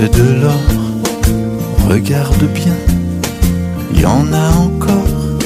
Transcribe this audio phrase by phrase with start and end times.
[0.00, 0.60] c'est de l'or,
[1.90, 2.76] regarde bien,
[3.92, 5.38] il y en a encore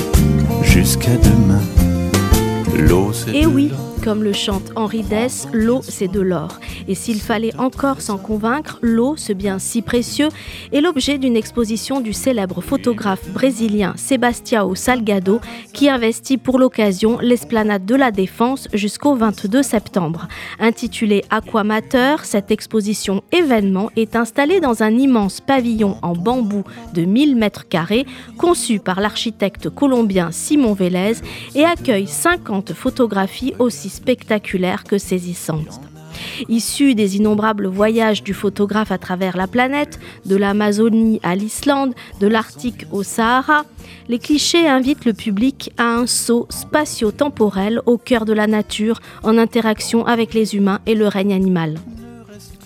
[0.62, 1.62] jusqu'à demain.
[2.76, 3.72] L'eau c'est Et oui,
[4.04, 6.60] comme le chante Henri Dess, l'eau c'est de l'or.
[6.88, 10.28] Et s'il fallait encore s'en convaincre, l'eau, ce bien si précieux,
[10.72, 15.40] est l'objet d'une exposition du célèbre photographe brésilien Sebastião Salgado
[15.72, 20.28] qui investit pour l'occasion l'esplanade de la Défense jusqu'au 22 septembre.
[20.60, 27.36] Intitulée Aquamateur, cette exposition événement est installée dans un immense pavillon en bambou de 1000
[27.36, 28.04] mètres carrés
[28.36, 31.14] conçu par l'architecte colombien Simon Vélez
[31.54, 35.80] et accueille 50 photographies aussi spectaculaires que saisissantes.
[36.48, 42.26] Issu des innombrables voyages du photographe à travers la planète, de l'Amazonie à l'Islande, de
[42.26, 43.64] l'Arctique au Sahara,
[44.08, 49.38] les clichés invitent le public à un saut spatio-temporel au cœur de la nature en
[49.38, 51.78] interaction avec les humains et le règne animal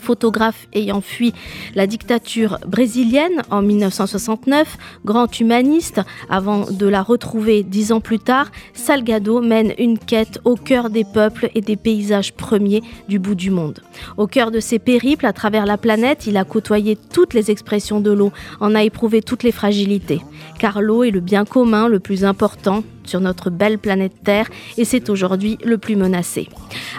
[0.09, 1.35] photographe ayant fui
[1.75, 8.51] la dictature brésilienne en 1969, grand humaniste, avant de la retrouver dix ans plus tard,
[8.73, 13.51] Salgado mène une quête au cœur des peuples et des paysages premiers du bout du
[13.51, 13.81] monde.
[14.17, 18.01] Au cœur de ses périples à travers la planète, il a côtoyé toutes les expressions
[18.01, 20.23] de l'eau, en a éprouvé toutes les fragilités.
[20.59, 24.85] Car l'eau est le bien commun le plus important sur notre belle planète Terre et
[24.85, 26.49] c'est aujourd'hui le plus menacé.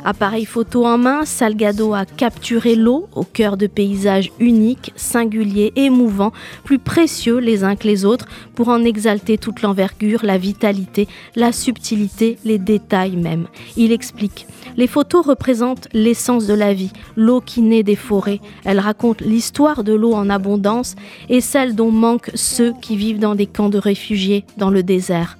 [0.04, 6.34] Appareil photo en main, Salgado a capturé l'eau au cœur de paysages uniques, singuliers, émouvants,
[6.64, 11.52] plus précieux les uns que les autres pour en exalter toute l'envergure, la vitalité, la
[11.52, 13.48] subtilité, les détails même.
[13.78, 18.40] Il explique les photos représentent l'essence de la vie, l'eau qui naît des forêts.
[18.66, 20.96] Elles racontent l'histoire de l'eau en abondance
[21.28, 25.38] et celle dont manquent ceux qui vivent dans des camps de réfugiés dans le désert.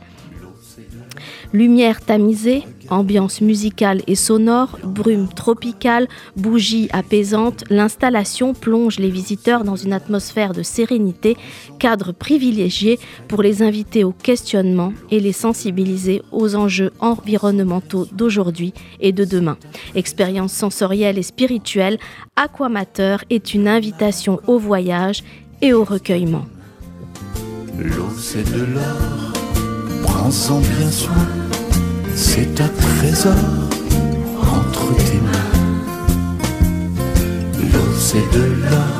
[1.52, 9.76] Lumière tamisée, ambiance musicale et sonore, brume tropicale, bougies apaisantes, l'installation plonge les visiteurs dans
[9.76, 11.38] une atmosphère de sérénité,
[11.80, 19.12] cadre privilégié pour les inviter au questionnement et les sensibiliser aux enjeux environnementaux d'aujourd'hui et
[19.12, 19.58] de demain.
[19.96, 21.98] Expérience sensorielle et spirituelle,
[22.36, 25.24] Aquamateur est une invitation au voyage
[25.64, 26.46] et au recueillement.
[30.04, 31.28] Prends-en bien soin,
[32.16, 33.34] c'est un trésor
[34.42, 35.54] entre tes mains.
[37.72, 38.99] L'eau c'est de l'or